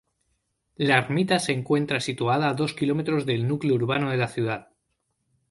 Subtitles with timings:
[0.77, 4.69] La ermita se encuentra situada a dos kilómetros del núcleo urbano de la ciudad.